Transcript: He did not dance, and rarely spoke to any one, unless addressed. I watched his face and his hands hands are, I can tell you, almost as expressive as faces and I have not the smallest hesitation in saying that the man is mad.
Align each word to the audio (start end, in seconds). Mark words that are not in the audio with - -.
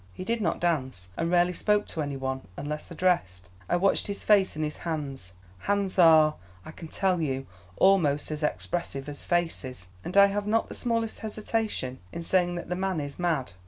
He 0.15 0.23
did 0.23 0.41
not 0.41 0.59
dance, 0.59 1.09
and 1.15 1.29
rarely 1.29 1.53
spoke 1.53 1.85
to 1.89 2.01
any 2.01 2.17
one, 2.17 2.47
unless 2.57 2.89
addressed. 2.89 3.49
I 3.69 3.75
watched 3.75 4.07
his 4.07 4.23
face 4.23 4.55
and 4.55 4.65
his 4.65 4.77
hands 4.77 5.33
hands 5.59 5.99
are, 5.99 6.37
I 6.65 6.71
can 6.71 6.87
tell 6.87 7.21
you, 7.21 7.45
almost 7.77 8.31
as 8.31 8.41
expressive 8.41 9.07
as 9.07 9.25
faces 9.25 9.89
and 10.03 10.17
I 10.17 10.25
have 10.25 10.47
not 10.47 10.69
the 10.69 10.73
smallest 10.73 11.19
hesitation 11.19 11.99
in 12.11 12.23
saying 12.23 12.55
that 12.55 12.67
the 12.69 12.75
man 12.75 12.99
is 12.99 13.19
mad. 13.19 13.53